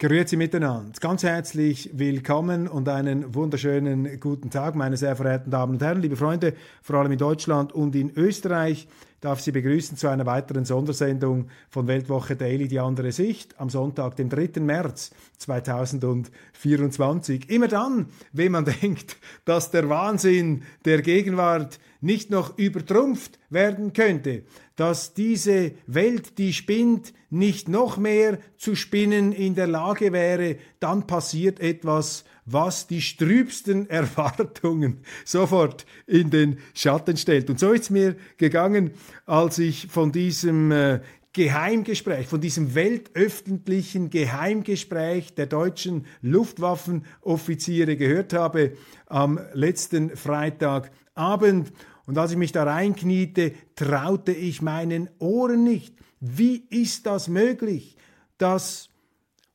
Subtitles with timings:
[0.00, 0.92] Grüezi miteinander.
[0.98, 6.16] Ganz herzlich willkommen und einen wunderschönen guten Tag, meine sehr verehrten Damen und Herren, liebe
[6.16, 8.88] Freunde, vor allem in Deutschland und in Österreich
[9.20, 14.16] darf Sie begrüßen zu einer weiteren Sondersendung von Weltwoche Daily, die andere Sicht, am Sonntag,
[14.16, 14.58] dem 3.
[14.60, 17.50] März 2024.
[17.50, 24.44] Immer dann, wenn man denkt, dass der Wahnsinn der Gegenwart nicht noch übertrumpft werden könnte,
[24.80, 31.06] dass diese Welt, die spinnt, nicht noch mehr zu spinnen in der Lage wäre, dann
[31.06, 37.50] passiert etwas, was die strübsten Erwartungen sofort in den Schatten stellt.
[37.50, 38.92] Und so ist es mir gegangen,
[39.26, 41.00] als ich von diesem äh,
[41.34, 48.72] Geheimgespräch, von diesem weltöffentlichen Geheimgespräch der deutschen Luftwaffenoffiziere gehört habe
[49.04, 51.70] am letzten Freitagabend.
[52.10, 55.94] Und als ich mich da reinkniete, traute ich meinen Ohren nicht.
[56.18, 57.96] Wie ist das möglich,
[58.36, 58.88] dass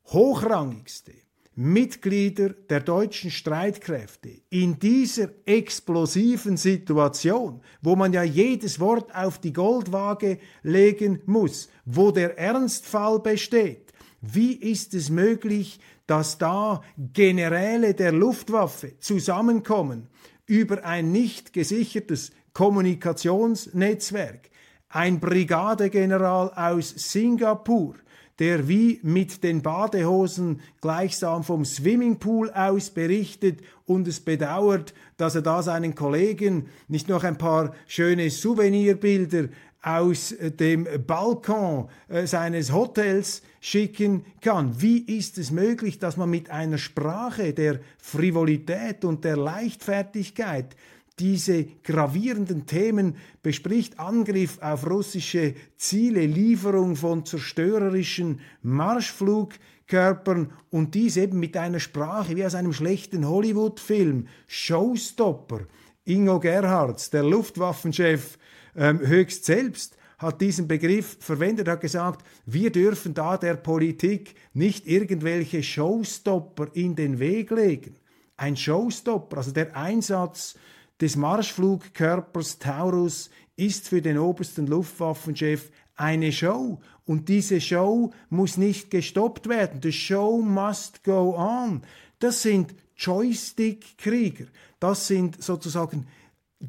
[0.05, 1.11] hochrangigste
[1.55, 9.51] Mitglieder der deutschen Streitkräfte in dieser explosiven Situation, wo man ja jedes Wort auf die
[9.51, 18.13] Goldwaage legen muss, wo der Ernstfall besteht, wie ist es möglich, dass da Generäle der
[18.13, 20.07] Luftwaffe zusammenkommen
[20.47, 24.49] über ein nicht gesichertes Kommunikationsnetzwerk,
[24.87, 27.95] ein Brigadegeneral aus Singapur,
[28.39, 35.41] der wie mit den Badehosen gleichsam vom Swimmingpool aus berichtet und es bedauert, dass er
[35.41, 39.49] da seinen Kollegen nicht noch ein paar schöne Souvenirbilder
[39.81, 44.81] aus dem Balkon äh, seines Hotels schicken kann.
[44.81, 50.75] Wie ist es möglich, dass man mit einer Sprache der Frivolität und der Leichtfertigkeit
[51.19, 61.39] diese gravierenden Themen bespricht, Angriff auf russische Ziele, Lieferung von zerstörerischen Marschflugkörpern und dies eben
[61.39, 64.27] mit einer Sprache wie aus einem schlechten Hollywood-Film.
[64.47, 65.61] Showstopper.
[66.03, 68.37] Ingo Gerhards, der Luftwaffenchef,
[68.75, 74.87] ähm, höchst selbst, hat diesen Begriff verwendet, hat gesagt, wir dürfen da der Politik nicht
[74.87, 77.95] irgendwelche Showstopper in den Weg legen.
[78.37, 80.55] Ein Showstopper, also der Einsatz
[81.01, 86.79] des Marschflugkörpers Taurus ist für den obersten Luftwaffenchef eine Show.
[87.05, 89.81] Und diese Show muss nicht gestoppt werden.
[89.81, 91.81] The show must go on.
[92.19, 94.45] Das sind Joystick-Krieger.
[94.79, 96.07] Das sind sozusagen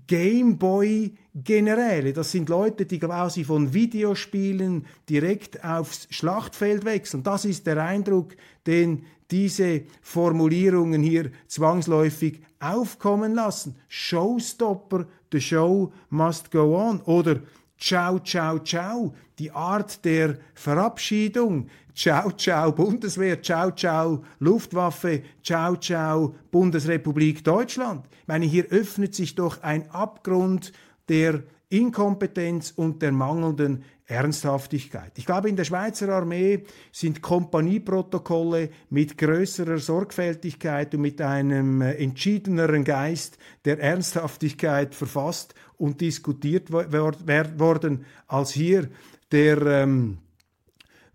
[0.06, 2.12] Gameboy-Generäle.
[2.12, 7.22] Das sind Leute, die quasi von Videospielen direkt aufs Schlachtfeld wechseln.
[7.22, 8.36] Das ist der Eindruck,
[8.66, 13.76] den diese Formulierungen hier zwangsläufig aufkommen lassen.
[13.88, 17.00] Showstopper, the show must go on.
[17.02, 17.40] Oder
[17.78, 21.68] Ciao, ciao, ciao, die Art der Verabschiedung.
[21.94, 28.06] Ciao, ciao, Bundeswehr, ciao, ciao, Luftwaffe, ciao, ciao, Bundesrepublik Deutschland.
[28.22, 30.72] Ich meine, hier öffnet sich doch ein Abgrund
[31.08, 35.12] der Inkompetenz und der mangelnden Ernsthaftigkeit.
[35.16, 36.62] Ich glaube, in der Schweizer Armee
[36.92, 46.00] sind Kompanieprotokolle mit größerer Sorgfältigkeit und mit einem äh, entschiedeneren Geist der Ernsthaftigkeit verfasst und
[46.00, 48.88] diskutiert worden, als hier
[49.32, 50.18] der ähm,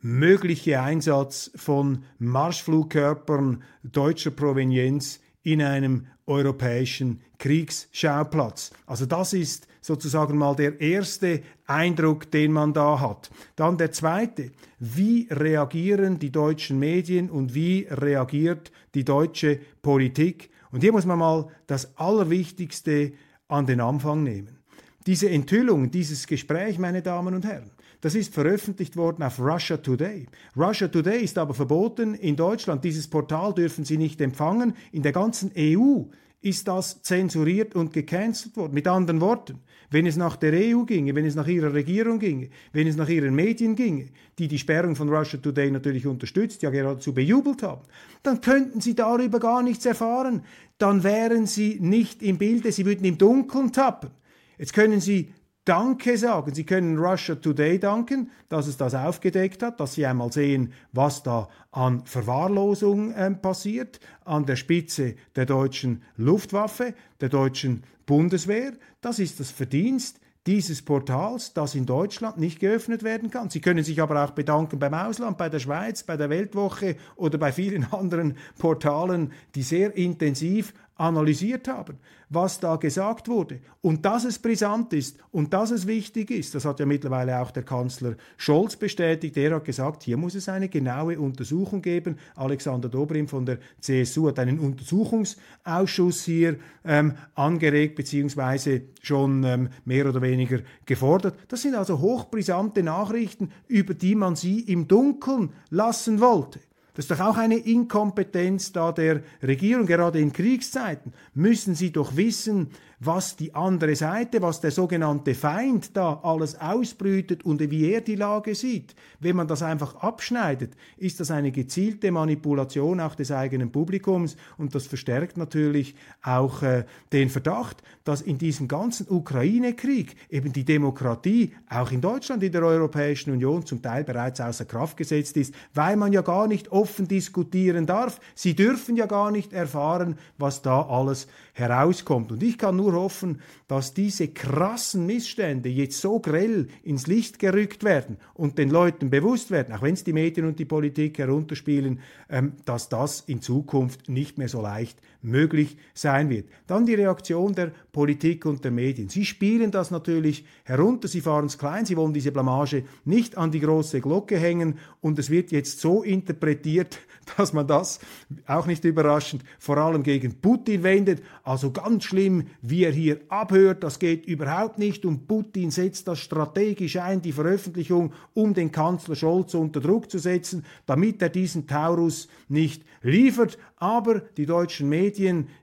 [0.02, 8.72] mögliche Einsatz von Marschflugkörpern deutscher Provenienz in einem europäischen Kriegsschauplatz.
[8.86, 13.30] Also das ist sozusagen mal der erste Eindruck, den man da hat.
[13.56, 20.52] Dann der zweite, wie reagieren die deutschen Medien und wie reagiert die deutsche Politik?
[20.72, 23.14] Und hier muss man mal das Allerwichtigste
[23.48, 24.60] an den Anfang nehmen.
[25.08, 27.72] Diese Enthüllung, dieses Gespräch, meine Damen und Herren,
[28.02, 30.26] das ist veröffentlicht worden auf Russia Today.
[30.56, 32.84] Russia Today ist aber verboten in Deutschland.
[32.84, 34.76] Dieses Portal dürfen Sie nicht empfangen.
[34.92, 36.04] In der ganzen EU
[36.42, 38.74] ist das zensuriert und gecancelt worden.
[38.74, 39.60] Mit anderen Worten,
[39.92, 43.10] wenn es nach der EU ginge, wenn es nach ihrer Regierung ginge, wenn es nach
[43.10, 44.08] ihren Medien ginge,
[44.40, 47.82] die die Sperrung von Russia Today natürlich unterstützt, ja geradezu bejubelt haben,
[48.24, 50.44] dann könnten sie darüber gar nichts erfahren.
[50.78, 54.12] Dann wären sie nicht im Bilde, sie würden im Dunkeln tappen.
[54.58, 55.34] Jetzt können sie
[55.66, 56.56] Danke sagen.
[56.56, 61.22] Sie können Russia Today danken, dass es das aufgedeckt hat, dass Sie einmal sehen, was
[61.22, 68.74] da an Verwahrlosung äh, passiert, an der Spitze der deutschen Luftwaffe, der deutschen Bundeswehr.
[69.02, 73.52] Das ist das Verdienst dieses Portals, das in Deutschland nicht geöffnet werden kann.
[73.52, 77.38] Sie können sich aber auch bedanken beim Ausland, bei der Schweiz, bei der Weltwoche oder
[77.38, 81.98] bei vielen anderen Portalen, die sehr intensiv analysiert haben,
[82.30, 83.60] was da gesagt wurde.
[83.82, 87.50] Und dass es brisant ist und dass es wichtig ist, das hat ja mittlerweile auch
[87.50, 89.36] der Kanzler Scholz bestätigt.
[89.36, 92.18] Er hat gesagt, hier muss es eine genaue Untersuchung geben.
[92.36, 100.08] Alexander Dobrin von der CSU hat einen Untersuchungsausschuss hier ähm, angeregt, beziehungsweise schon ähm, mehr
[100.08, 101.36] oder weniger gefordert.
[101.48, 106.60] Das sind also hochbrisante Nachrichten, über die man sie im Dunkeln lassen wollte.
[106.94, 111.14] Das ist doch auch eine Inkompetenz da der Regierung, gerade in Kriegszeiten.
[111.34, 112.72] Müssen Sie doch wissen,
[113.04, 118.16] was die andere Seite, was der sogenannte Feind da alles ausbrütet und wie er die
[118.16, 118.96] Lage sieht.
[119.20, 124.76] Wenn man das einfach abschneidet, ist das eine gezielte Manipulation auch des eigenen Publikums und
[124.76, 131.54] das verstärkt natürlich auch äh, den Verdacht, dass in diesem ganzen Ukraine-Krieg eben die Demokratie
[131.70, 135.98] auch in Deutschland, in der Europäischen Union zum Teil bereits außer Kraft gesetzt ist, weil
[135.98, 138.20] man ja gar nicht offen diskutieren darf.
[138.36, 142.32] Sie dürfen ja gar nicht erfahren, was da alles herauskommt.
[142.32, 147.84] Und ich kann nur hoffen, dass diese krassen Missstände jetzt so grell ins Licht gerückt
[147.84, 152.00] werden und den Leuten bewusst werden, auch wenn es die Medien und die Politik herunterspielen,
[152.30, 156.48] ähm, dass das in Zukunft nicht mehr so leicht möglich sein wird.
[156.68, 159.10] Dann die Reaktion der Politik und der Medien.
[159.10, 163.52] Sie spielen das natürlich herunter, sie fahren es klein, sie wollen diese Blamage nicht an
[163.52, 167.00] die große Glocke hängen und es wird jetzt so interpretiert,
[167.38, 168.00] dass man das,
[168.48, 171.22] auch nicht überraschend, vor allem gegen Putin wendet.
[171.44, 176.20] Also ganz schlimm, wie er hier abhört, das geht überhaupt nicht und Putin setzt das
[176.20, 181.68] strategisch ein, die Veröffentlichung, um den Kanzler Scholz unter Druck zu setzen, damit er diesen
[181.68, 183.58] Taurus nicht liefert.
[183.78, 185.11] Aber die deutschen Medien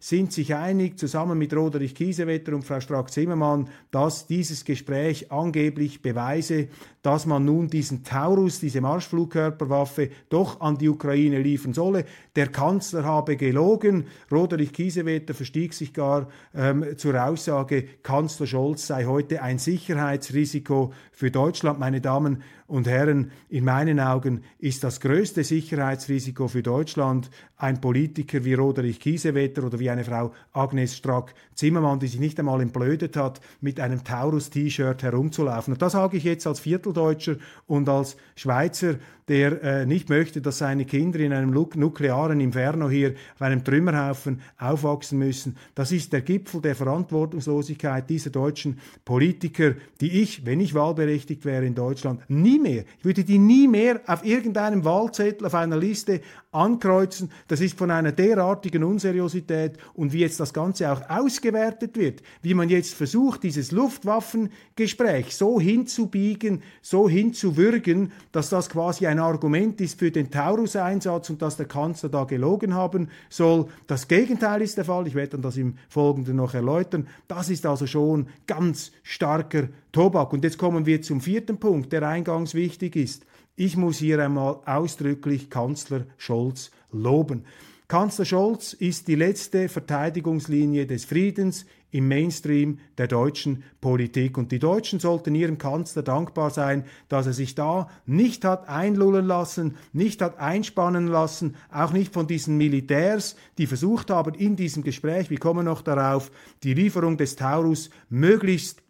[0.00, 6.68] sind sich einig, zusammen mit Roderich Kiesewetter und Frau Strack-Zimmermann, dass dieses Gespräch angeblich beweise,
[7.02, 12.04] dass man nun diesen Taurus, diese Marschflugkörperwaffe, doch an die Ukraine liefern solle.
[12.36, 14.06] Der Kanzler habe gelogen.
[14.30, 21.30] Roderich Kiesewetter verstieg sich gar ähm, zur Aussage, Kanzler Scholz sei heute ein Sicherheitsrisiko für
[21.30, 21.78] Deutschland.
[21.78, 28.44] Meine Damen und Herren, in meinen Augen ist das größte Sicherheitsrisiko für Deutschland ein Politiker
[28.44, 33.41] wie Roderich Kiesewetter oder wie eine Frau Agnes Strack-Zimmermann, die sich nicht einmal entblödet hat,
[33.62, 35.73] mit einem Taurus-T-Shirt herumzulaufen.
[35.73, 37.37] Und das sage ich jetzt als Vierteldeutscher
[37.67, 38.97] und als Schweizer,
[39.28, 44.40] der äh, nicht möchte, dass seine Kinder in einem nuklearen Inferno hier auf einem Trümmerhaufen
[44.58, 45.56] aufwachsen müssen.
[45.75, 51.66] Das ist der Gipfel der Verantwortungslosigkeit dieser deutschen Politiker, die ich, wenn ich wahlberechtigt wäre
[51.66, 56.20] in Deutschland, nie mehr, ich würde die nie mehr auf irgendeinem Wahlzettel, auf einer Liste
[56.50, 57.31] ankreuzen.
[57.46, 62.54] Das ist von einer derartigen Unseriosität und wie jetzt das Ganze auch ausgewertet wird, wie
[62.54, 69.99] man jetzt versucht, dieses Luftwaffengespräch so hinzubiegen, so hinzuwürgen, dass das quasi ein Argument ist
[69.99, 73.67] für den Taurus-Einsatz und dass der Kanzler da gelogen haben soll.
[73.87, 75.06] Das Gegenteil ist der Fall.
[75.06, 77.09] Ich werde dann das im Folgenden noch erläutern.
[77.26, 80.32] Das ist also schon ganz starker Tobak.
[80.32, 83.25] Und jetzt kommen wir zum vierten Punkt, der eingangs wichtig ist.
[83.56, 87.44] Ich muss hier einmal ausdrücklich Kanzler Scholz loben.
[87.88, 94.36] Kanzler Scholz ist die letzte Verteidigungslinie des Friedens im Mainstream der deutschen Politik.
[94.36, 99.27] Und die Deutschen sollten ihrem Kanzler dankbar sein, dass er sich da nicht hat einlullen
[99.27, 104.82] lassen, nicht hat einspannen lassen, auch nicht von diesen Militärs, die versucht haben, in diesem
[104.82, 106.31] Gespräch, wir kommen noch darauf,
[106.62, 108.82] die Lieferung des Taurus möglichst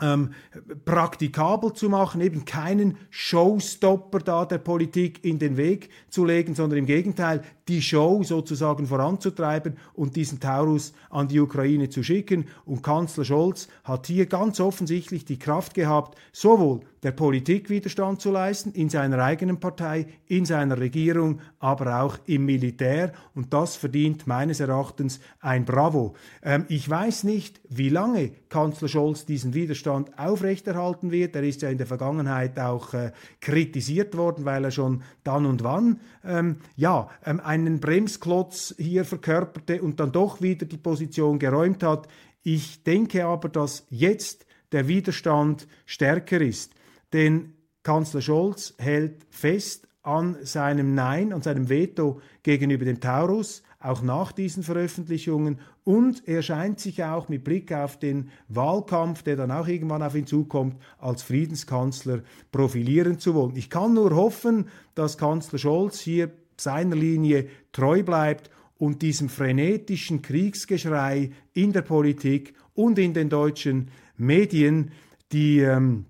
[0.00, 0.32] ähm,
[0.84, 6.78] praktikabel zu machen, eben keinen Showstopper da der Politik in den Weg zu legen, sondern
[6.78, 12.46] im Gegenteil die Show sozusagen voranzutreiben und diesen Taurus an die Ukraine zu schicken.
[12.64, 18.32] Und Kanzler Scholz hat hier ganz offensichtlich die Kraft gehabt, sowohl der Politik Widerstand zu
[18.32, 23.12] leisten, in seiner eigenen Partei, in seiner Regierung, aber auch im Militär.
[23.32, 26.16] Und das verdient meines Erachtens ein Bravo.
[26.42, 31.36] Ähm, ich weiß nicht, wie lange Kanzler Scholz diesen Widerstand aufrechterhalten wird.
[31.36, 35.62] Er ist ja in der Vergangenheit auch äh, kritisiert worden, weil er schon dann und
[35.62, 41.84] wann ähm, ja, ähm, einen Bremsklotz hier verkörperte und dann doch wieder die Position geräumt
[41.84, 42.08] hat.
[42.42, 46.72] Ich denke aber, dass jetzt der Widerstand stärker ist.
[47.12, 54.02] Denn Kanzler Scholz hält fest an seinem Nein, an seinem Veto gegenüber dem Taurus, auch
[54.02, 55.58] nach diesen Veröffentlichungen.
[55.84, 60.14] Und er scheint sich auch mit Blick auf den Wahlkampf, der dann auch irgendwann auf
[60.14, 63.56] ihn zukommt, als Friedenskanzler profilieren zu wollen.
[63.56, 70.22] Ich kann nur hoffen, dass Kanzler Scholz hier seiner Linie treu bleibt und diesem frenetischen
[70.22, 74.90] Kriegsgeschrei in der Politik und in den deutschen Medien,
[75.32, 76.06] die ähm,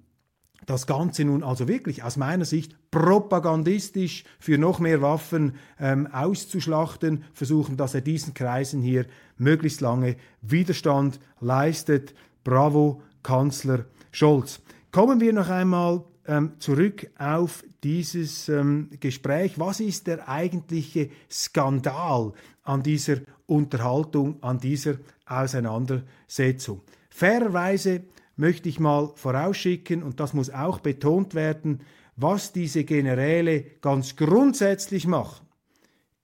[0.67, 7.25] das Ganze nun also wirklich aus meiner Sicht propagandistisch für noch mehr Waffen ähm, auszuschlachten,
[7.33, 9.07] versuchen, dass er diesen Kreisen hier
[9.39, 12.15] möglichst lange Widerstand leistet.
[12.43, 14.61] Bravo, Kanzler Scholz.
[14.91, 19.59] Kommen wir noch einmal ähm, zurück auf dieses ähm, Gespräch.
[19.59, 22.33] Was ist der eigentliche Skandal
[22.63, 24.95] an dieser Unterhaltung, an dieser
[25.27, 26.83] Auseinandersetzung?
[27.11, 28.03] Fairerweise
[28.37, 31.81] möchte ich mal vorausschicken, und das muss auch betont werden,
[32.17, 35.47] was diese Generäle ganz grundsätzlich machen,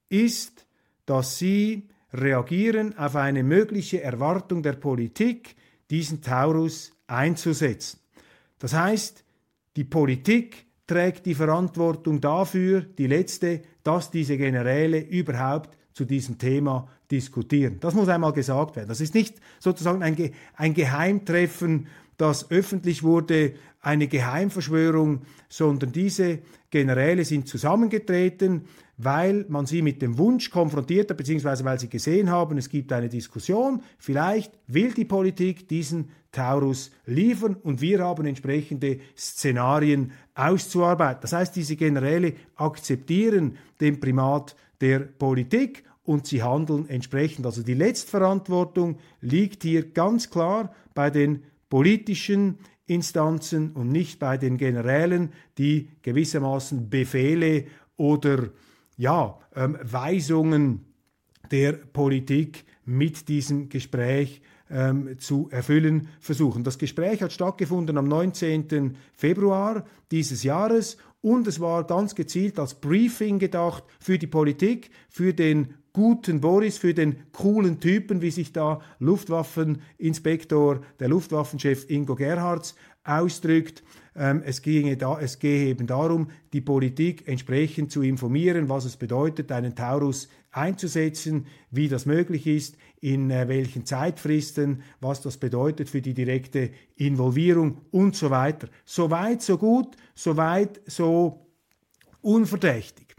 [0.09, 0.67] ist,
[1.07, 5.57] dass sie reagieren auf eine mögliche Erwartung der Politik,
[5.91, 7.99] diesen Taurus einzusetzen.
[8.59, 9.25] Das heißt,
[9.77, 16.89] die Politik trägt die Verantwortung dafür, die letzte, dass diese Generäle überhaupt zu diesem Thema
[17.11, 17.79] diskutieren.
[17.81, 18.89] Das muss einmal gesagt werden.
[18.89, 21.89] Das ist nicht sozusagen ein, Ge ein Geheimtreffen,
[22.23, 26.39] das öffentlich wurde, eine Geheimverschwörung, sondern diese
[26.71, 32.31] Generäle sind zusammengetreten, weil man sie mit dem Wunsch konfrontiert hat, beziehungsweise weil sie gesehen
[32.31, 38.25] haben, es gibt eine Diskussion, vielleicht will die Politik diesen Taurus liefern und wir haben
[38.25, 41.23] entsprechende Szenarien auszuarbeiten.
[41.23, 47.47] Das heißt, diese Generäle akzeptieren den Primat der Politik und sie handeln entsprechend.
[47.47, 54.59] Also die Letztverantwortung liegt hier ganz klar bei den politischen Instanzen und nicht bei den
[54.59, 57.65] Generälen, die gewissermaßen Befehle
[57.97, 58.51] oder
[58.99, 60.85] ja, ähm, Weisungen
[61.51, 66.63] der Politik mit diesem Gespräch ähm, zu erfüllen versuchen.
[66.63, 68.99] Das Gespräch hat stattgefunden am 19.
[69.15, 75.33] Februar dieses Jahres und es war ganz gezielt als Briefing gedacht für die Politik, für
[75.33, 82.75] den guten Boris, für den coolen Typen, wie sich da Luftwaffeninspektor, der Luftwaffenchef Ingo Gerhards
[83.05, 83.83] ausdrückt.
[84.15, 88.97] Ähm, es, ginge da, es gehe eben darum, die Politik entsprechend zu informieren, was es
[88.97, 95.89] bedeutet, einen Taurus einzusetzen, wie das möglich ist, in äh, welchen Zeitfristen, was das bedeutet
[95.89, 98.69] für die direkte Involvierung und so weiter.
[98.85, 101.47] So weit, so gut, so weit, so
[102.21, 103.12] unverdächtig.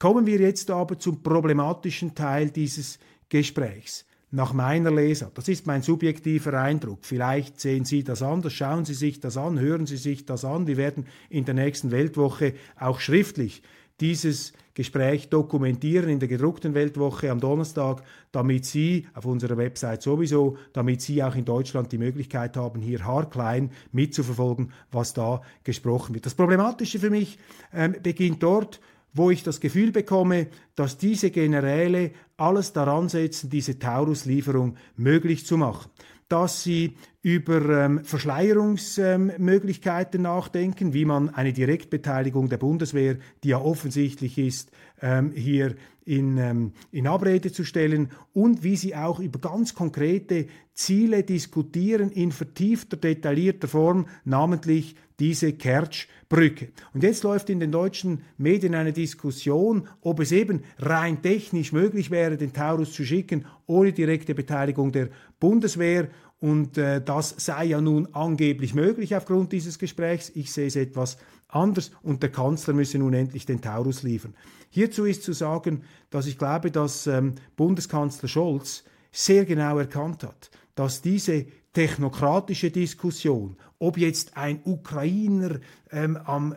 [0.00, 4.06] Kommen wir jetzt aber zum problematischen Teil dieses Gesprächs.
[4.30, 8.94] Nach meiner Lesart, das ist mein subjektiver Eindruck, vielleicht sehen Sie das anders, schauen Sie
[8.94, 10.66] sich das an, hören Sie sich das an.
[10.66, 13.62] Wir werden in der nächsten Weltwoche auch schriftlich
[14.00, 18.02] dieses Gespräch dokumentieren in der gedruckten Weltwoche am Donnerstag,
[18.32, 23.04] damit Sie auf unserer Website sowieso, damit Sie auch in Deutschland die Möglichkeit haben, hier
[23.04, 26.24] haarklein mitzuverfolgen, was da gesprochen wird.
[26.24, 27.38] Das Problematische für mich
[27.74, 28.80] ähm, beginnt dort,
[29.12, 35.56] wo ich das Gefühl bekomme, dass diese Generäle alles daran setzen, diese Taurus-Lieferung möglich zu
[35.56, 35.90] machen.
[36.28, 43.60] Dass sie über ähm, Verschleierungsmöglichkeiten ähm, nachdenken, wie man eine Direktbeteiligung der Bundeswehr, die ja
[43.60, 44.70] offensichtlich ist,
[45.02, 45.74] ähm, hier
[46.04, 52.10] in, ähm, in Abrede zu stellen und wie sie auch über ganz konkrete Ziele diskutieren
[52.10, 56.70] in vertiefter, detaillierter Form, namentlich diese Kertsch-Brücke.
[56.92, 62.10] Und jetzt läuft in den deutschen Medien eine Diskussion, ob es eben rein technisch möglich
[62.10, 66.08] wäre, den Taurus zu schicken, ohne direkte Beteiligung der Bundeswehr.
[66.40, 70.32] Und äh, das sei ja nun angeblich möglich aufgrund dieses Gesprächs.
[70.34, 74.34] Ich sehe es etwas anders und der Kanzler müsse nun endlich den Taurus liefern.
[74.70, 80.50] Hierzu ist zu sagen, dass ich glaube, dass ähm, Bundeskanzler Scholz sehr genau erkannt hat,
[80.74, 85.60] dass diese technokratische Diskussion, ob jetzt ein Ukrainer
[85.90, 86.54] ähm, am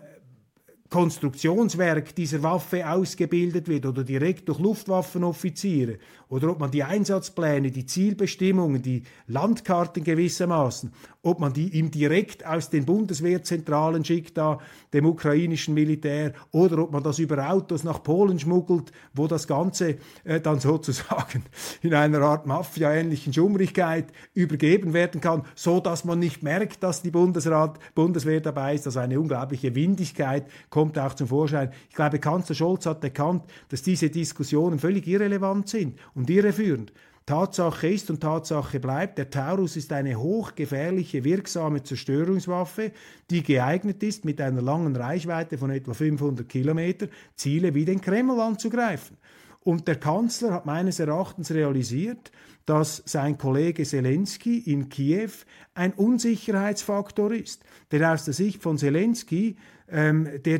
[0.90, 5.98] Konstruktionswerk dieser Waffe ausgebildet wird oder direkt durch Luftwaffenoffiziere
[6.34, 12.44] oder ob man die Einsatzpläne, die Zielbestimmungen, die Landkarten gewissermaßen, ob man die ihm direkt
[12.44, 14.58] aus den Bundeswehrzentralen schickt, da
[14.94, 19.98] dem ukrainischen Militär, oder ob man das über Autos nach Polen schmuggelt, wo das Ganze
[20.24, 21.44] äh, dann sozusagen
[21.84, 27.12] in einer Art Mafia-ähnlichen Schummrigkeit übergeben werden kann, so dass man nicht merkt, dass die
[27.12, 28.88] Bundesrat, Bundeswehr dabei ist.
[28.88, 31.70] Also eine unglaubliche Windigkeit kommt auch zum Vorschein.
[31.92, 36.94] Ich glaube, Kanzler Scholz hat erkannt, dass diese Diskussionen völlig irrelevant sind und irreführend.
[37.26, 42.92] Tatsache ist und Tatsache bleibt, der Taurus ist eine hochgefährliche, wirksame Zerstörungswaffe,
[43.30, 48.42] die geeignet ist, mit einer langen Reichweite von etwa 500 Kilometer Ziele wie den Kreml
[48.42, 49.16] anzugreifen.
[49.62, 52.34] Und der Kanzler hat meines Erachtens realisiert,
[52.66, 55.32] dass sein Kollege Zelensky in Kiew
[55.74, 57.64] ein Unsicherheitsfaktor ist.
[57.92, 59.56] Denn aus der Sicht von Zelensky,
[59.90, 60.60] ähm, der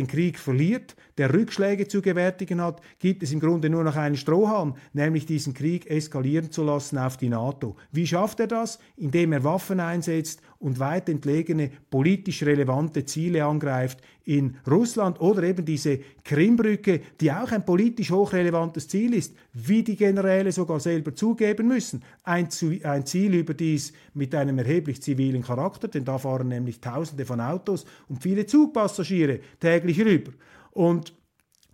[0.00, 4.16] Den Krieg verliert, der Rückschläge zu gewärtigen hat, gibt es im Grunde nur noch einen
[4.16, 7.76] Strohhalm, nämlich diesen Krieg eskalieren zu lassen auf die NATO.
[7.92, 8.78] Wie schafft er das?
[8.96, 15.64] Indem er Waffen einsetzt und weit entlegene politisch relevante Ziele angreift in Russland oder eben
[15.64, 21.66] diese Krimbrücke, die auch ein politisch hochrelevantes Ziel ist, wie die Generäle sogar selber zugeben
[21.66, 22.04] müssen.
[22.24, 27.86] Ein, Ziel überdies mit einem erheblich zivilen Charakter, denn da fahren nämlich Tausende von Autos
[28.08, 30.32] und viele Zugpassagiere täglich rüber.
[30.72, 31.14] Und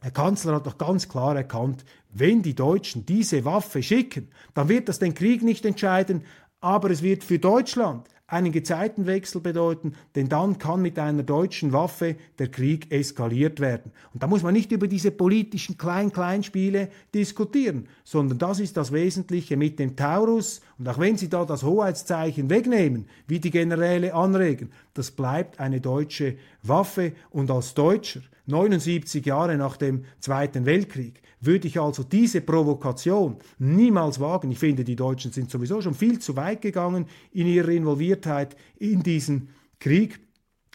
[0.05, 4.89] der Kanzler hat doch ganz klar erkannt, wenn die Deutschen diese Waffe schicken, dann wird
[4.89, 6.23] das den Krieg nicht entscheiden,
[6.61, 12.17] aber es wird für Deutschland einen Gezeitenwechsel bedeuten, denn dann kann mit einer deutschen Waffe
[12.39, 13.93] der Krieg eskaliert werden.
[14.13, 19.57] Und da muss man nicht über diese politischen Klein-Klein-Spiele diskutieren, sondern das ist das Wesentliche
[19.57, 20.61] mit dem Taurus.
[20.79, 25.81] Und auch wenn Sie da das Hoheitszeichen wegnehmen, wie die Generäle anregen, das bleibt eine
[25.81, 27.13] deutsche Waffe.
[27.31, 34.21] Und als Deutscher, 79 Jahre nach dem Zweiten Weltkrieg, würde ich also diese Provokation niemals
[34.21, 34.51] wagen.
[34.51, 39.03] Ich finde, die Deutschen sind sowieso schon viel zu weit gegangen in ihrer Involviertheit in
[39.03, 39.49] diesen
[39.81, 40.21] Krieg.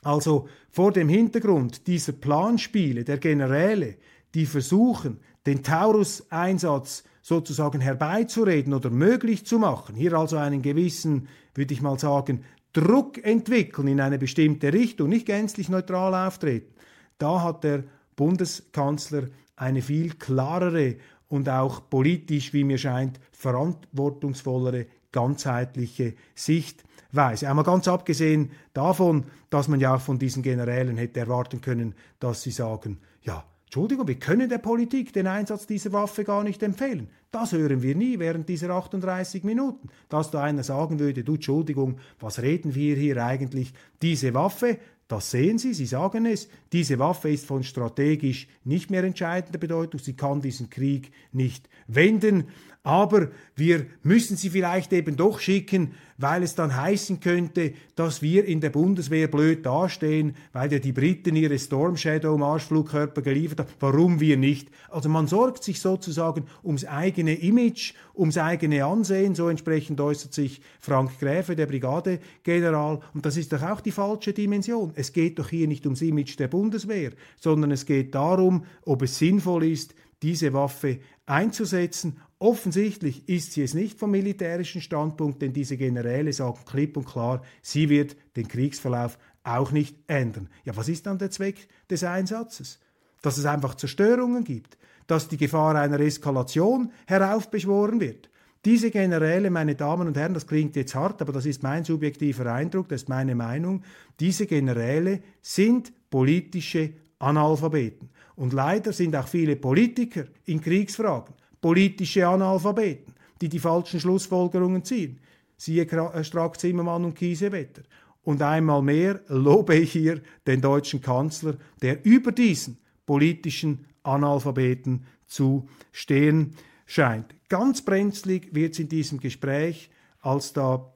[0.03, 3.95] Also vor dem Hintergrund dieser Planspiele der Generäle,
[4.33, 11.73] die versuchen, den Taurus-Einsatz sozusagen herbeizureden oder möglich zu machen, hier also einen gewissen, würde
[11.73, 16.73] ich mal sagen, Druck entwickeln in eine bestimmte Richtung, nicht gänzlich neutral auftreten,
[17.21, 17.83] da hat der
[18.15, 20.95] Bundeskanzler eine viel klarere
[21.27, 27.47] und auch politisch, wie mir scheint, verantwortungsvollere, ganzheitliche Sichtweise.
[27.47, 32.41] Einmal ganz abgesehen davon, dass man ja auch von diesen Generälen hätte erwarten können, dass
[32.41, 37.07] sie sagen, ja, Entschuldigung, wir können der Politik den Einsatz dieser Waffe gar nicht empfehlen.
[37.31, 39.87] Das hören wir nie während dieser 38 Minuten.
[40.09, 43.73] Dass da einer sagen würde, du Entschuldigung, was reden wir hier eigentlich?
[44.01, 44.77] Diese Waffe,
[45.11, 49.99] das sehen Sie, Sie sagen es, diese Waffe ist von strategisch nicht mehr entscheidender Bedeutung,
[49.99, 52.47] sie kann diesen Krieg nicht wenden,
[52.83, 58.45] aber wir müssen sie vielleicht eben doch schicken, weil es dann heißen könnte, dass wir
[58.45, 63.69] in der Bundeswehr blöd dastehen, weil ja die Briten ihre Storm Shadow Marschflugkörper geliefert haben.
[63.79, 64.69] Warum wir nicht?
[64.89, 69.35] Also man sorgt sich sozusagen ums eigene Image, ums eigene Ansehen.
[69.35, 72.99] So entsprechend äußert sich Frank Gräfe, der Brigadegeneral.
[73.13, 74.91] Und das ist doch auch die falsche Dimension.
[74.95, 79.19] Es geht doch hier nicht ums Image der Bundeswehr, sondern es geht darum, ob es
[79.19, 82.17] sinnvoll ist, diese Waffe einzusetzen.
[82.41, 87.43] Offensichtlich ist sie es nicht vom militärischen Standpunkt, denn diese Generäle sagen klipp und klar,
[87.61, 90.49] sie wird den Kriegsverlauf auch nicht ändern.
[90.65, 92.79] Ja, was ist dann der Zweck des Einsatzes?
[93.21, 98.31] Dass es einfach Zerstörungen gibt, dass die Gefahr einer Eskalation heraufbeschworen wird.
[98.65, 102.51] Diese Generäle, meine Damen und Herren, das klingt jetzt hart, aber das ist mein subjektiver
[102.51, 103.83] Eindruck, das ist meine Meinung,
[104.19, 108.09] diese Generäle sind politische Analphabeten.
[108.35, 115.19] Und leider sind auch viele Politiker in Kriegsfragen politische Analphabeten, die die falschen Schlussfolgerungen ziehen.
[115.57, 117.83] Siehe äh, Strack Zimmermann und Kiesewetter.
[118.23, 125.67] Und einmal mehr lobe ich hier den deutschen Kanzler, der über diesen politischen Analphabeten zu
[125.91, 127.33] stehen scheint.
[127.49, 130.93] Ganz brenzlig wird es in diesem Gespräch, als da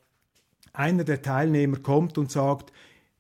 [0.73, 2.71] einer der Teilnehmer kommt und sagt,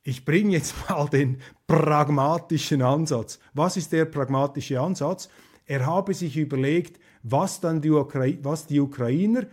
[0.03, 3.39] ich bringe jetzt mal den pragmatischen Ansatz.
[3.53, 5.29] Was ist der pragmatische Ansatz?
[5.65, 9.47] Er habe sich überlegt, was dann die, Ukra was die Ukrainer,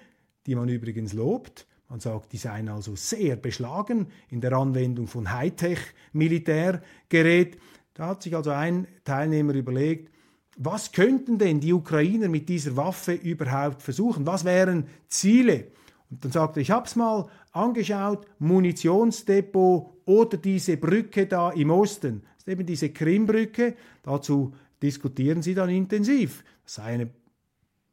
[0.46, 5.32] die man übrigens lobt, man sagt, die seien also sehr beschlagen in der Anwendung von
[5.32, 7.56] Hightech-Militärgerät.
[7.94, 10.12] Da hat sich also ein Teilnehmer überlegt,
[10.56, 14.26] was könnten denn die Ukrainer mit dieser Waffe überhaupt versuchen?
[14.26, 15.68] Was wären Ziele?
[16.10, 21.70] Und dann sagte er, ich habe es mal angeschaut, Munitionsdepot oder diese Brücke da im
[21.70, 22.22] Osten.
[22.36, 23.76] Das ist eben diese Krimbrücke.
[24.02, 26.44] Dazu diskutieren sie dann intensiv.
[26.64, 27.21] Das sei eine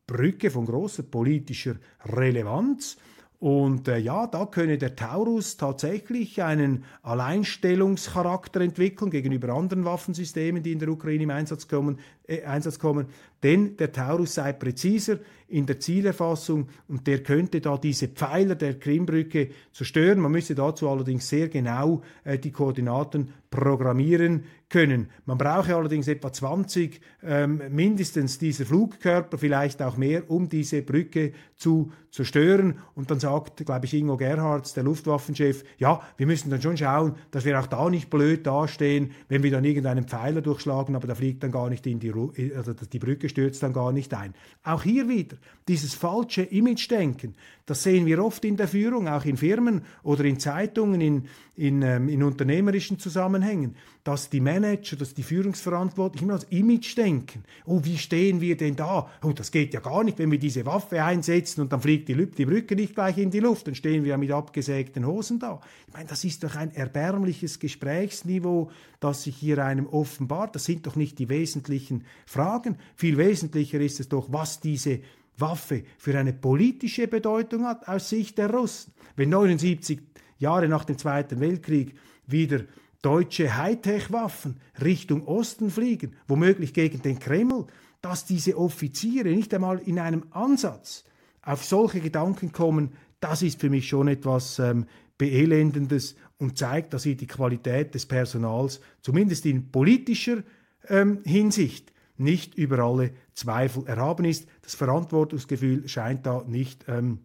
[0.09, 2.97] Brücke von großer politischer Relevanz.
[3.39, 10.73] Und äh, ja, da könne der Taurus tatsächlich einen Alleinstellungscharakter entwickeln gegenüber anderen Waffensystemen, die
[10.73, 13.05] in der Ukraine im Einsatz kommen, äh, Einsatz kommen.
[13.43, 18.77] Denn der Taurus sei präziser in der Zielerfassung und der könnte da diese Pfeiler der
[18.77, 20.19] Krimbrücke zerstören.
[20.19, 25.09] Man müsste dazu allerdings sehr genau äh, die Koordinaten programmieren können.
[25.25, 31.31] Man brauche allerdings etwa 20 ähm, mindestens dieser Flugkörper, vielleicht auch mehr, um diese Brücke
[31.55, 32.77] zu zerstören.
[32.93, 37.15] Und dann sagt, glaube ich, Ingo Gerhards, der Luftwaffenchef, ja, wir müssen dann schon schauen,
[37.31, 41.15] dass wir auch da nicht blöd dastehen, wenn wir dann irgendeinen Pfeiler durchschlagen, aber da
[41.15, 42.13] fliegt dann gar nicht in die,
[42.55, 44.33] also die Brücke stürzt dann gar nicht ein.
[44.63, 45.37] Auch hier wieder
[45.67, 50.39] dieses falsche Image-Denken, das sehen wir oft in der Führung, auch in Firmen oder in
[50.39, 53.75] Zeitungen, in, in, ähm, in unternehmerischen Zusammenhängen,
[54.09, 57.43] dass die Manager, dass die Führungsverantwortlichen immer als Image denken.
[57.67, 59.07] Oh, wie stehen wir denn da?
[59.21, 62.15] Oh, das geht ja gar nicht, wenn wir diese Waffe einsetzen und dann fliegt die,
[62.15, 65.61] die Brücke nicht gleich in die Luft, dann stehen wir ja mit abgesägten Hosen da.
[65.87, 70.55] Ich meine, das ist doch ein erbärmliches Gesprächsniveau, das sich hier einem offenbart.
[70.55, 72.79] Das sind doch nicht die wesentlichen Fragen.
[72.95, 75.01] Viel wesentlicher ist es doch, was diese
[75.37, 78.91] Waffe für eine politische Bedeutung hat aus Sicht der Russen.
[79.15, 79.99] Wenn 79
[80.39, 81.93] Jahre nach dem Zweiten Weltkrieg
[82.25, 82.61] wieder
[83.01, 87.65] deutsche Hightech-Waffen Richtung Osten fliegen, womöglich gegen den Kreml,
[88.01, 91.03] dass diese Offiziere nicht einmal in einem Ansatz
[91.41, 94.85] auf solche Gedanken kommen, das ist für mich schon etwas ähm,
[95.17, 100.43] Beelendendes und zeigt, dass hier die Qualität des Personals, zumindest in politischer
[100.87, 104.47] ähm, Hinsicht, nicht über alle Zweifel erhaben ist.
[104.61, 107.19] Das Verantwortungsgefühl scheint da nicht ähm,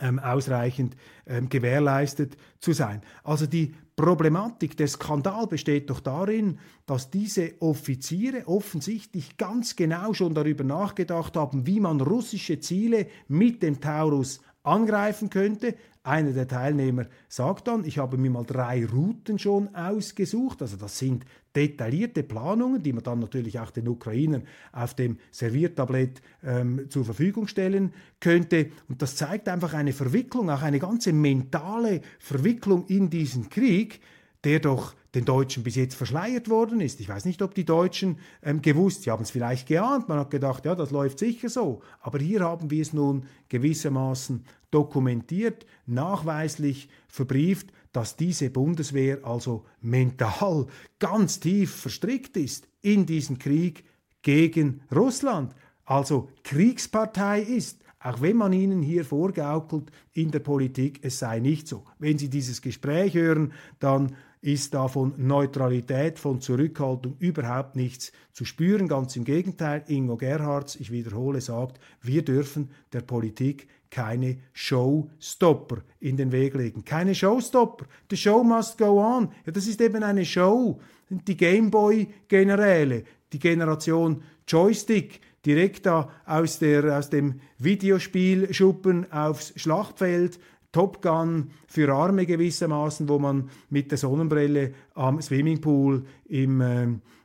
[0.00, 3.02] ähm, ausreichend ähm, gewährleistet zu sein.
[3.22, 10.34] Also die Problematik, der Skandal besteht doch darin, dass diese Offiziere offensichtlich ganz genau schon
[10.34, 17.06] darüber nachgedacht haben, wie man russische Ziele mit dem Taurus angreifen könnte, einer der Teilnehmer
[17.28, 20.62] sagt dann, ich habe mir mal drei Routen schon ausgesucht.
[20.62, 21.24] Also das sind
[21.56, 27.48] detaillierte Planungen, die man dann natürlich auch den Ukrainern auf dem Serviertablett ähm, zur Verfügung
[27.48, 28.70] stellen könnte.
[28.88, 34.00] Und das zeigt einfach eine Verwicklung, auch eine ganze mentale Verwicklung in diesen Krieg,
[34.44, 37.00] der doch den Deutschen bis jetzt verschleiert worden ist.
[37.00, 40.30] Ich weiß nicht, ob die Deutschen ähm, gewusst, sie haben es vielleicht geahnt, man hat
[40.30, 41.80] gedacht, ja, das läuft sicher so.
[42.00, 50.66] Aber hier haben wir es nun gewissermaßen dokumentiert, nachweislich verbrieft, dass diese Bundeswehr also mental
[50.98, 53.84] ganz tief verstrickt ist in diesen Krieg
[54.20, 55.54] gegen Russland,
[55.86, 57.82] also Kriegspartei ist.
[57.98, 61.84] Auch wenn man ihnen hier vorgaukelt in der Politik, es sei nicht so.
[61.98, 64.14] Wenn Sie dieses Gespräch hören, dann
[64.46, 68.86] ist da von Neutralität, von Zurückhaltung überhaupt nichts zu spüren.
[68.86, 76.16] Ganz im Gegenteil, Ingo Gerhards, ich wiederhole, sagt, wir dürfen der Politik keine Showstopper in
[76.16, 76.84] den Weg legen.
[76.84, 77.86] Keine Showstopper.
[78.08, 79.30] The show must go on.
[79.46, 80.80] Ja, das ist eben eine Show.
[81.10, 90.38] Die Gameboy-Generäle, die Generation Joystick, direkt da aus, der, aus dem Videospielschuppen aufs Schlachtfeld
[90.76, 96.82] Top Gun für Arme gewissermaßen, wo man mit der Sonnenbrille am Swimmingpool im, äh,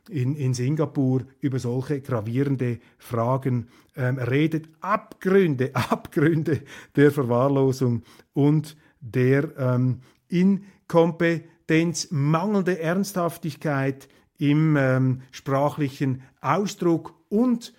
[0.08, 4.70] in, in Singapur über solche gravierende Fragen ähm, redet.
[4.80, 6.62] Abgründe, Abgründe
[6.96, 17.74] der Verwahrlosung und der ähm, Inkompetenz, mangelnde Ernsthaftigkeit im ähm, sprachlichen Ausdruck und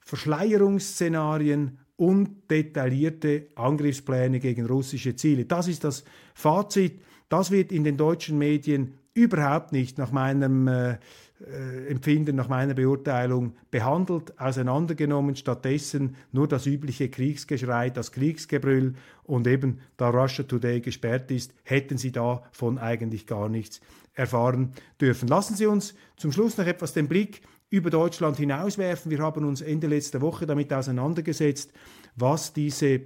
[0.00, 5.46] Verschleierungsszenarien und detaillierte Angriffspläne gegen russische Ziele.
[5.46, 6.04] Das ist das
[6.34, 7.00] Fazit.
[7.28, 10.98] Das wird in den deutschen Medien überhaupt nicht nach meinem äh,
[11.44, 19.46] äh, Empfinden, nach meiner Beurteilung behandelt, auseinandergenommen, stattdessen nur das übliche Kriegsgeschrei, das Kriegsgebrüll und
[19.46, 23.80] eben da Russia Today gesperrt ist, hätten Sie davon eigentlich gar nichts
[24.14, 25.28] erfahren dürfen.
[25.28, 29.10] Lassen Sie uns zum Schluss noch etwas den Blick über Deutschland hinauswerfen.
[29.10, 31.72] Wir haben uns Ende letzter Woche damit auseinandergesetzt,
[32.14, 33.00] was diese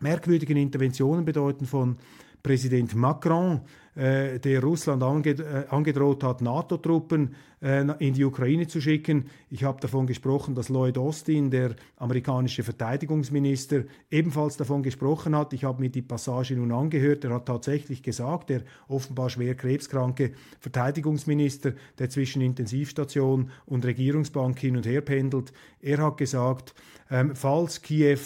[0.00, 1.96] merkwürdigen Interventionen bedeuten von
[2.42, 3.60] Präsident Macron,
[3.96, 9.24] äh, der Russland ange äh, angedroht hat, NATO-Truppen äh, in die Ukraine zu schicken.
[9.50, 15.54] Ich habe davon gesprochen, dass Lloyd Austin, der amerikanische Verteidigungsminister, ebenfalls davon gesprochen hat.
[15.54, 17.24] Ich habe mir die Passage nun angehört.
[17.24, 24.76] Er hat tatsächlich gesagt, der offenbar schwer krebskranke Verteidigungsminister, der zwischen Intensivstation und Regierungsbank hin
[24.76, 26.74] und her pendelt, er hat gesagt,
[27.10, 28.18] ähm, falls Kiew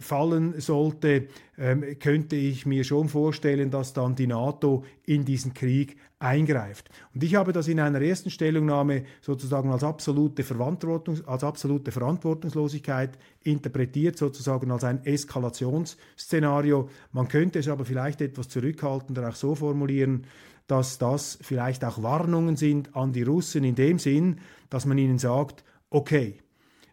[0.00, 5.96] fallen sollte, ähm, könnte ich mir schon vorstellen, dass dann die NATO in diesen Krieg
[6.18, 6.88] eingreift.
[7.14, 13.18] Und ich habe das in einer ersten Stellungnahme sozusagen als absolute, Verantwortung, als absolute Verantwortungslosigkeit
[13.44, 16.88] interpretiert, sozusagen als ein Eskalationsszenario.
[17.12, 20.24] Man könnte es aber vielleicht etwas zurückhaltender auch so formulieren,
[20.66, 25.18] dass das vielleicht auch Warnungen sind an die Russen in dem Sinn, dass man ihnen
[25.18, 26.40] sagt, okay,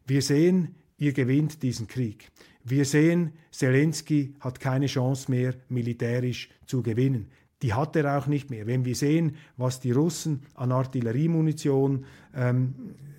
[0.06, 2.32] wir sehen, ihr gewinnt diesen Krieg.
[2.64, 7.28] Wir sehen, Zelensky hat keine Chance mehr, militärisch zu gewinnen.
[7.62, 8.68] Die hat er auch nicht mehr.
[8.68, 12.74] Wenn wir sehen, was die Russen an Artilleriemunition ähm,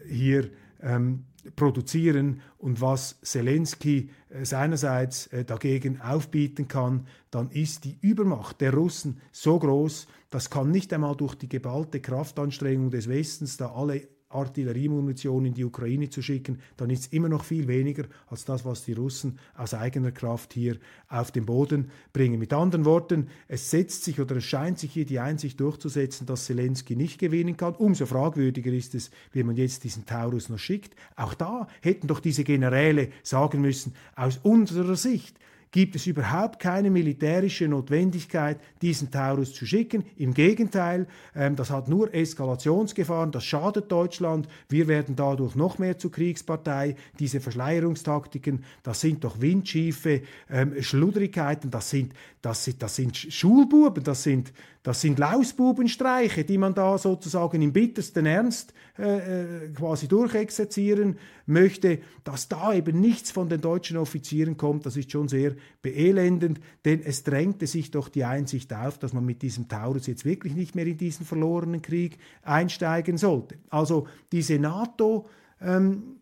[0.09, 0.51] hier
[0.83, 8.61] ähm, produzieren und was Zelensky äh, seinerseits äh, dagegen aufbieten kann, dann ist die Übermacht
[8.61, 13.73] der Russen so groß, das kann nicht einmal durch die geballte Kraftanstrengung des Westens, da
[13.73, 18.44] alle Artilleriemunition in die Ukraine zu schicken, dann ist es immer noch viel weniger als
[18.44, 20.77] das, was die Russen aus eigener Kraft hier
[21.09, 22.38] auf den Boden bringen.
[22.38, 26.46] Mit anderen Worten, es setzt sich oder es scheint sich hier die Einsicht durchzusetzen, dass
[26.46, 27.75] Zelensky nicht gewinnen kann.
[27.75, 30.94] Umso fragwürdiger ist es, wie man jetzt diesen Taurus noch schickt.
[31.16, 35.38] Auch da hätten doch diese Generäle sagen müssen, aus unserer Sicht
[35.77, 40.05] gibt es überhaupt keine militärische Notwendigkeit, diesen Taurus zu schicken.
[40.17, 44.49] Im Gegenteil, ähm, das hat nur Eskalationsgefahren, das schadet Deutschland.
[44.71, 46.97] Wir werden dadurch noch mehr zur Kriegspartei.
[47.19, 54.03] Diese Verschleierungstaktiken, das sind doch windschiefe ähm, Schludrigkeiten, das sind, das, sind, das sind Schulbuben,
[54.03, 54.55] das sind
[54.87, 61.99] das sind Lausbubenstreiche, die man da sozusagen im bittersten Ernst äh, äh, quasi durchexerzieren möchte.
[62.22, 67.03] Dass da eben nichts von den deutschen Offizieren kommt, das ist schon sehr beelendend, denn
[67.03, 70.77] es drängte sich doch die Einsicht auf, dass man mit diesem Taurus jetzt wirklich nicht
[70.77, 73.59] mehr in diesen verlorenen Krieg einsteigen sollte.
[73.70, 75.27] Also diese NATO
[75.61, 76.20] ähm,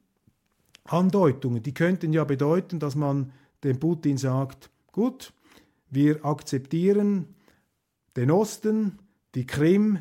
[0.84, 3.30] Andeutungen, die könnten ja bedeuten, dass man
[3.62, 5.34] dem Putin sagt, gut,
[5.90, 7.26] wir akzeptieren
[8.16, 8.98] den Osten,
[9.34, 9.98] die Krim,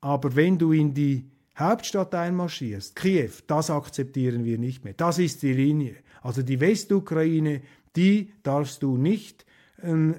[0.00, 4.94] aber wenn du in die Hauptstadt einmarschierst, Kiew, das akzeptieren wir nicht mehr.
[4.94, 5.96] Das ist die Linie.
[6.20, 7.62] Also die Westukraine,
[7.96, 9.46] die darfst du nicht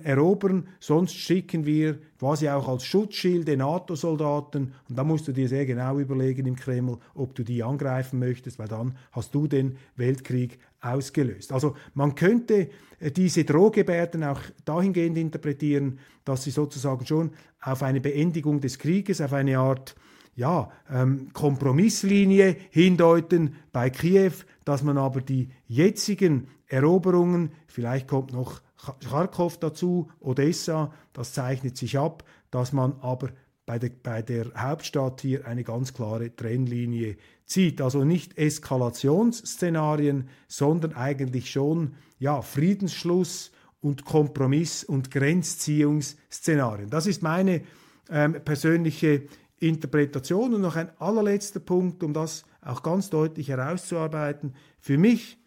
[0.03, 5.47] erobern, sonst schicken wir quasi auch als Schutzschild den NATO-Soldaten und da musst du dir
[5.49, 9.77] sehr genau überlegen im Kreml, ob du die angreifen möchtest, weil dann hast du den
[9.95, 11.51] Weltkrieg ausgelöst.
[11.51, 18.01] Also man könnte äh, diese Drohgebärden auch dahingehend interpretieren, dass sie sozusagen schon auf eine
[18.01, 19.95] Beendigung des Krieges, auf eine Art
[20.35, 24.33] ja, ähm, Kompromisslinie hindeuten bei Kiew,
[24.65, 31.97] dass man aber die jetzigen Eroberungen, vielleicht kommt noch Kharkov dazu, Odessa, das zeichnet sich
[31.97, 33.29] ab, dass man aber
[33.65, 37.81] bei der, bei der Hauptstadt hier eine ganz klare Trennlinie zieht.
[37.81, 46.89] Also nicht Eskalationsszenarien, sondern eigentlich schon ja, Friedensschluss und Kompromiss- und Grenzziehungsszenarien.
[46.89, 47.61] Das ist meine
[48.09, 49.23] ähm, persönliche
[49.59, 50.53] Interpretation.
[50.53, 54.53] Und noch ein allerletzter Punkt, um das auch ganz deutlich herauszuarbeiten.
[54.79, 55.37] Für mich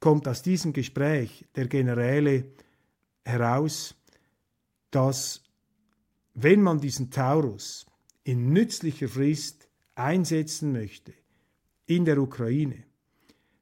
[0.00, 2.44] kommt aus diesem Gespräch der Generäle
[3.24, 3.94] heraus,
[4.90, 5.42] dass
[6.34, 7.86] wenn man diesen Taurus
[8.24, 11.12] in nützlicher Frist einsetzen möchte
[11.86, 12.84] in der Ukraine,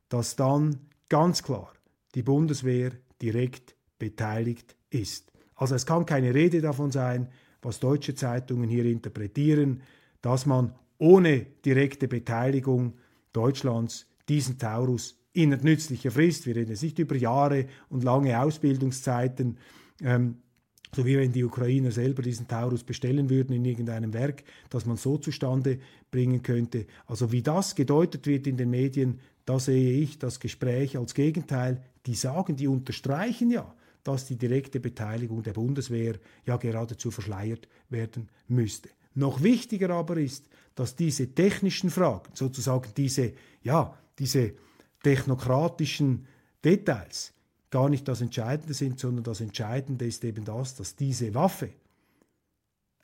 [0.08, 1.72] dass dann ganz klar
[2.14, 5.32] die Bundeswehr direkt beteiligt ist.
[5.54, 7.28] Also es kann keine Rede davon sein,
[7.60, 9.82] was deutsche Zeitungen hier interpretieren,
[10.20, 12.94] dass man ohne direkte Beteiligung
[13.32, 19.58] Deutschlands diesen Taurus in nützlicher Frist, wir reden jetzt nicht über Jahre und lange Ausbildungszeiten,
[20.02, 20.36] ähm,
[20.94, 24.98] so wie wenn die Ukrainer selber diesen Taurus bestellen würden in irgendeinem Werk, dass man
[24.98, 25.78] so zustande
[26.10, 26.86] bringen könnte.
[27.06, 31.82] Also wie das gedeutet wird in den Medien, da sehe ich das Gespräch als Gegenteil.
[32.04, 38.28] Die sagen, die unterstreichen ja, dass die direkte Beteiligung der Bundeswehr ja geradezu verschleiert werden
[38.48, 38.90] müsste.
[39.14, 44.54] Noch wichtiger aber ist, dass diese technischen Fragen, sozusagen diese, ja, diese
[45.02, 46.26] technokratischen
[46.64, 47.32] Details,
[47.70, 51.70] gar nicht das Entscheidende sind, sondern das Entscheidende ist eben das, dass diese Waffe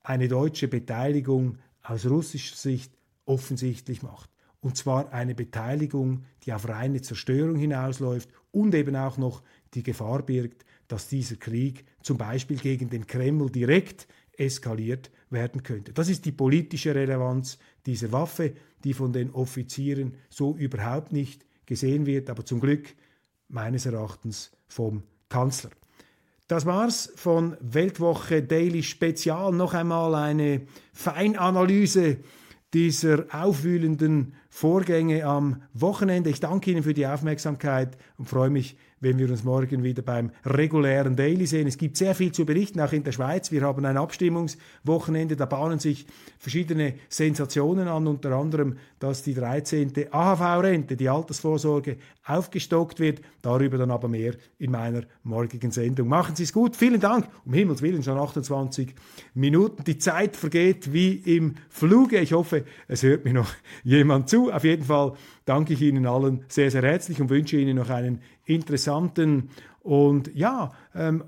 [0.03, 2.93] eine deutsche Beteiligung aus russischer Sicht
[3.25, 4.31] offensichtlich macht.
[4.61, 9.43] Und zwar eine Beteiligung, die auf reine Zerstörung hinausläuft und eben auch noch
[9.75, 15.93] die Gefahr birgt, dass dieser Krieg zum Beispiel gegen den Kreml direkt eskaliert werden könnte.
[15.93, 22.07] Das ist die politische Relevanz dieser Waffe, die von den Offizieren so überhaupt nicht gesehen
[22.07, 22.95] wird, aber zum Glück
[23.49, 25.71] meines Erachtens vom Kanzler.
[26.49, 29.53] Das war's von Weltwoche Daily Spezial.
[29.53, 30.63] Noch einmal eine
[30.95, 32.17] Feinanalyse
[32.73, 36.31] dieser aufwühlenden Vorgänge am Wochenende.
[36.31, 40.31] Ich danke Ihnen für die Aufmerksamkeit und freue mich, wenn wir uns morgen wieder beim
[40.45, 41.67] regulären Daily sehen.
[41.67, 43.53] Es gibt sehr viel zu berichten, auch in der Schweiz.
[43.53, 46.07] Wir haben ein Abstimmungswochenende, da bahnen sich
[46.39, 49.93] verschiedene Sensationen an, unter anderem, dass die 13.
[50.11, 53.21] AHV-Rente, die Altersvorsorge, aufgestockt wird.
[53.43, 56.09] Darüber dann aber mehr in meiner morgigen Sendung.
[56.09, 56.77] Machen Sie es gut.
[56.77, 57.29] Vielen Dank.
[57.45, 58.95] Um Himmels Willen schon 28
[59.35, 59.85] Minuten.
[59.85, 62.19] Die Zeit vergeht wie im Fluge.
[62.19, 63.51] Ich hoffe, es hört mir noch
[63.85, 64.53] jemand zu.
[64.53, 65.15] Auf jeden Fall
[65.49, 70.73] danke ich Ihnen allen sehr, sehr herzlich und wünsche Ihnen noch einen interessanten und ja,
[70.95, 71.25] ähm,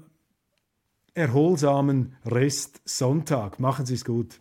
[1.14, 3.58] erholsamen Rest Sonntag.
[3.58, 4.40] Machen Sie es gut.